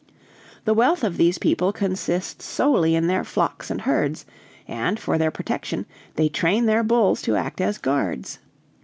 "The 0.65 0.73
wealth 0.73 1.03
of 1.03 1.17
these 1.17 1.37
people 1.37 1.71
consists 1.71 2.43
solely 2.43 2.95
in 2.95 3.05
their 3.05 3.23
flocks 3.23 3.69
and 3.69 3.81
herds, 3.81 4.25
and, 4.67 4.99
for 4.99 5.19
their 5.19 5.29
protection, 5.29 5.85
they 6.15 6.27
train 6.27 6.65
their 6.65 6.81
bulls 6.81 7.21
to 7.21 7.35
act 7.35 7.61
as 7.61 7.77
guards. 7.77 8.39